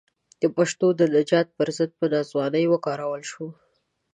د 0.41 0.43
پښتنو 0.55 0.87
د 0.99 1.01
نجات 1.15 1.47
پر 1.57 1.67
ضد 1.77 1.91
په 1.99 2.05
ناځوانۍ 2.13 2.65
وکارول 2.69 3.23
شو. 3.31 3.45